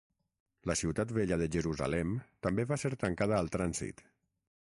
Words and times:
La 0.69 0.75
ciutat 0.79 1.11
vella 1.17 1.37
de 1.41 1.49
Jerusalem 1.57 2.15
també 2.47 2.67
va 2.73 2.79
ser 2.85 2.91
tancada 3.05 3.39
al 3.43 3.53
trànsit. 3.57 4.05